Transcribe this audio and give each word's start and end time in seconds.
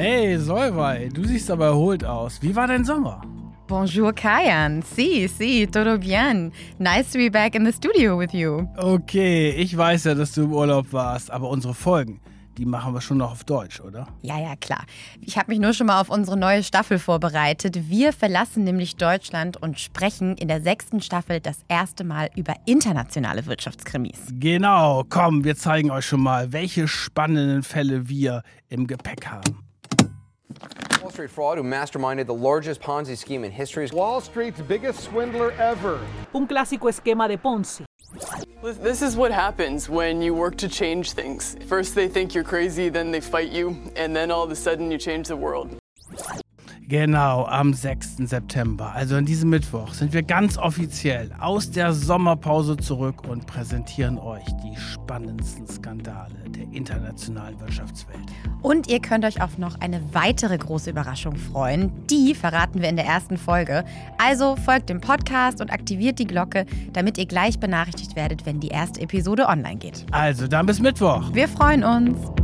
Hey, 0.00 0.38
Solvay, 0.38 1.08
du 1.08 1.24
siehst 1.24 1.50
aber 1.50 1.66
erholt 1.66 2.04
aus. 2.04 2.40
Wie 2.40 2.54
war 2.54 2.68
dein 2.68 2.84
Sommer? 2.84 3.20
Bonjour, 3.66 4.12
Kayan. 4.12 4.80
Si, 4.80 5.26
si, 5.26 5.66
todo 5.66 5.98
bien. 5.98 6.52
Nice 6.78 7.10
to 7.10 7.18
be 7.18 7.28
back 7.28 7.56
in 7.56 7.66
the 7.66 7.72
studio 7.72 8.16
with 8.16 8.32
you. 8.32 8.68
Okay, 8.76 9.50
ich 9.50 9.76
weiß 9.76 10.04
ja, 10.04 10.14
dass 10.14 10.30
du 10.30 10.44
im 10.44 10.52
Urlaub 10.52 10.92
warst, 10.92 11.32
aber 11.32 11.48
unsere 11.48 11.74
Folgen, 11.74 12.20
die 12.58 12.64
machen 12.64 12.94
wir 12.94 13.00
schon 13.00 13.18
noch 13.18 13.32
auf 13.32 13.42
Deutsch, 13.42 13.80
oder? 13.80 14.06
Ja, 14.22 14.38
ja, 14.38 14.54
klar. 14.54 14.84
Ich 15.20 15.36
habe 15.36 15.50
mich 15.50 15.58
nur 15.58 15.72
schon 15.72 15.88
mal 15.88 16.00
auf 16.00 16.10
unsere 16.10 16.36
neue 16.36 16.62
Staffel 16.62 17.00
vorbereitet. 17.00 17.90
Wir 17.90 18.12
verlassen 18.12 18.62
nämlich 18.62 18.94
Deutschland 18.94 19.60
und 19.60 19.80
sprechen 19.80 20.36
in 20.36 20.46
der 20.46 20.62
sechsten 20.62 21.02
Staffel 21.02 21.40
das 21.40 21.58
erste 21.66 22.04
Mal 22.04 22.30
über 22.36 22.54
internationale 22.66 23.46
Wirtschaftskrimis. 23.46 24.28
Genau, 24.34 25.02
komm, 25.08 25.42
wir 25.42 25.56
zeigen 25.56 25.90
euch 25.90 26.06
schon 26.06 26.20
mal, 26.20 26.52
welche 26.52 26.86
spannenden 26.86 27.64
Fälle 27.64 28.08
wir 28.08 28.44
im 28.68 28.86
Gepäck 28.86 29.26
haben. 29.26 29.67
Wall 31.18 31.24
Street 31.24 31.34
fraud 31.34 31.58
who 31.58 31.64
masterminded 31.64 32.26
the 32.26 32.34
largest 32.34 32.80
Ponzi 32.80 33.16
scheme 33.16 33.42
in 33.42 33.50
history. 33.50 33.88
Wall 33.92 34.20
Street's 34.20 34.60
biggest 34.60 35.00
swindler 35.00 35.50
ever. 35.58 35.98
Un 36.32 36.46
clásico 36.46 36.88
esquema 36.88 37.26
de 37.26 37.36
Ponzi. 37.36 37.84
This 38.62 39.02
is 39.02 39.16
what 39.16 39.32
happens 39.32 39.88
when 39.88 40.22
you 40.22 40.32
work 40.32 40.54
to 40.58 40.68
change 40.68 41.14
things. 41.14 41.56
First, 41.66 41.96
they 41.96 42.06
think 42.06 42.36
you're 42.36 42.44
crazy, 42.44 42.88
then 42.88 43.10
they 43.10 43.20
fight 43.20 43.50
you, 43.50 43.76
and 43.96 44.14
then 44.14 44.30
all 44.30 44.44
of 44.44 44.52
a 44.52 44.54
sudden 44.54 44.92
you 44.92 44.98
change 44.98 45.26
the 45.26 45.36
world. 45.36 45.76
Genau, 46.88 47.44
am 47.44 47.74
6. 47.74 48.16
September, 48.24 48.94
also 48.94 49.16
an 49.16 49.26
diesem 49.26 49.50
Mittwoch, 49.50 49.92
sind 49.92 50.14
wir 50.14 50.22
ganz 50.22 50.56
offiziell 50.56 51.30
aus 51.38 51.70
der 51.70 51.92
Sommerpause 51.92 52.78
zurück 52.78 53.28
und 53.28 53.46
präsentieren 53.46 54.16
euch 54.16 54.46
die 54.64 54.74
spannendsten 54.74 55.66
Skandale 55.66 56.32
der 56.48 56.62
internationalen 56.72 57.60
Wirtschaftswelt. 57.60 58.24
Und 58.62 58.88
ihr 58.88 59.00
könnt 59.00 59.26
euch 59.26 59.42
auf 59.42 59.58
noch 59.58 59.78
eine 59.82 60.00
weitere 60.14 60.56
große 60.56 60.88
Überraschung 60.88 61.36
freuen. 61.36 61.92
Die 62.06 62.34
verraten 62.34 62.80
wir 62.80 62.88
in 62.88 62.96
der 62.96 63.04
ersten 63.04 63.36
Folge. 63.36 63.84
Also 64.16 64.56
folgt 64.56 64.88
dem 64.88 65.02
Podcast 65.02 65.60
und 65.60 65.70
aktiviert 65.70 66.18
die 66.18 66.26
Glocke, 66.26 66.64
damit 66.94 67.18
ihr 67.18 67.26
gleich 67.26 67.60
benachrichtigt 67.60 68.16
werdet, 68.16 68.46
wenn 68.46 68.60
die 68.60 68.68
erste 68.68 69.02
Episode 69.02 69.46
online 69.46 69.76
geht. 69.76 70.06
Also 70.10 70.48
dann 70.48 70.64
bis 70.64 70.80
Mittwoch. 70.80 71.34
Wir 71.34 71.48
freuen 71.48 71.84
uns. 71.84 72.37